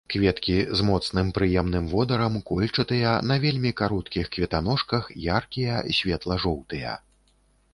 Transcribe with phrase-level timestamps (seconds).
[0.11, 5.03] Кветкі з моцным прыемным водарам, кольчатыя, на вельмі кароткіх кветаножках,
[5.37, 6.97] яркія, светла жоўтыя.